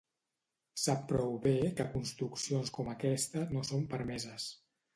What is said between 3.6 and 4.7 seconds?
són permeses.